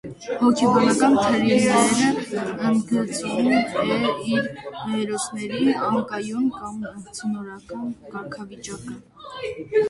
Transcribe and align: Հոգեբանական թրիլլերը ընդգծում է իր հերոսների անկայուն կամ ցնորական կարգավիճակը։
Հոգեբանական 0.37 1.17
թրիլլերը 1.25 2.45
ընդգծում 2.69 3.49
է 3.57 4.15
իր 4.37 4.49
հերոսների 4.87 5.77
անկայուն 5.91 6.49
կամ 6.57 6.89
ցնորական 7.21 7.95
կարգավիճակը։ 8.17 8.99